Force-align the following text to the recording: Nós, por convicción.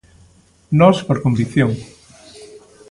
Nós, 0.79 0.97
por 1.07 1.17
convicción. 1.25 1.71